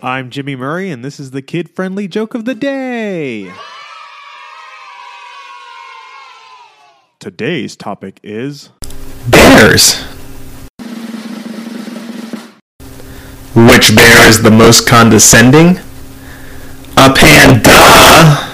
I'm 0.00 0.30
Jimmy 0.30 0.54
Murray, 0.54 0.92
and 0.92 1.04
this 1.04 1.18
is 1.18 1.32
the 1.32 1.42
kid 1.42 1.68
friendly 1.68 2.06
joke 2.06 2.34
of 2.34 2.44
the 2.44 2.54
day. 2.54 3.52
Today's 7.18 7.74
topic 7.74 8.20
is 8.22 8.70
Bears. 9.28 10.00
Which 13.56 13.96
bear 13.96 14.28
is 14.28 14.44
the 14.44 14.52
most 14.56 14.86
condescending? 14.86 15.80
A 16.96 17.12
panda. 17.12 18.46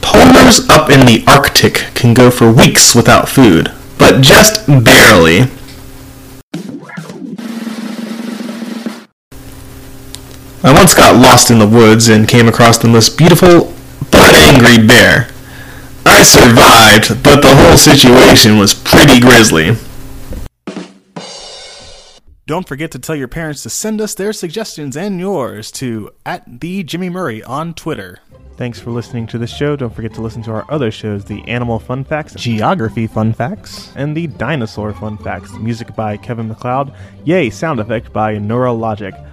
Polars 0.00 0.66
up 0.70 0.88
in 0.88 1.04
the 1.04 1.22
Arctic 1.28 1.74
can 1.94 2.14
go 2.14 2.30
for 2.30 2.50
weeks 2.50 2.94
without 2.94 3.28
food, 3.28 3.70
but 3.98 4.22
just 4.22 4.66
barely. 4.66 5.50
I 10.64 10.72
once 10.72 10.94
got 10.94 11.20
lost 11.20 11.50
in 11.50 11.58
the 11.58 11.68
woods 11.68 12.08
and 12.08 12.26
came 12.26 12.48
across 12.48 12.78
the 12.78 12.88
most 12.88 13.18
beautiful 13.18 13.74
but 14.10 14.32
angry 14.32 14.86
bear. 14.86 15.28
I 16.06 16.22
survived, 16.22 17.22
but 17.22 17.42
the 17.42 17.54
whole 17.54 17.76
situation 17.76 18.56
was 18.56 18.72
pretty 18.72 19.20
grisly. 19.20 19.76
Don't 22.46 22.66
forget 22.66 22.90
to 22.92 22.98
tell 22.98 23.14
your 23.14 23.28
parents 23.28 23.62
to 23.64 23.68
send 23.68 24.00
us 24.00 24.14
their 24.14 24.32
suggestions 24.32 24.96
and 24.96 25.20
yours 25.20 25.70
to 25.72 26.10
at 26.24 26.60
the 26.60 26.82
Jimmy 26.82 27.10
Murray 27.10 27.42
on 27.42 27.74
Twitter. 27.74 28.20
Thanks 28.56 28.80
for 28.80 28.90
listening 28.90 29.26
to 29.28 29.38
the 29.38 29.46
show. 29.46 29.76
Don't 29.76 29.94
forget 29.94 30.14
to 30.14 30.22
listen 30.22 30.42
to 30.44 30.52
our 30.52 30.64
other 30.70 30.90
shows 30.90 31.26
the 31.26 31.46
Animal 31.46 31.78
Fun 31.78 32.04
Facts, 32.04 32.32
Geography 32.36 33.06
Fun 33.06 33.34
Facts, 33.34 33.92
and 33.96 34.16
the 34.16 34.28
Dinosaur 34.28 34.94
Fun 34.94 35.18
Facts. 35.18 35.52
Music 35.58 35.94
by 35.94 36.16
Kevin 36.16 36.48
MacLeod. 36.48 36.94
Yay, 37.24 37.50
sound 37.50 37.80
effect 37.80 38.14
by 38.14 38.36
Neurologic. 38.36 39.32